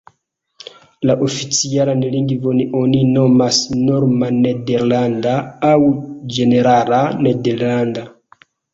[1.09, 5.37] La oficialan lingvon oni nomas Norma Nederlanda,
[5.73, 5.79] aŭ
[6.39, 8.13] Ĝenerala Nederlanda.